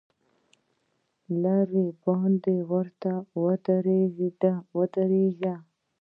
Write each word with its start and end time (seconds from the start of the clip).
لرې 1.41 1.85
باید 2.03 2.45
ورته 2.71 3.13
ودرېږې. 4.89 5.55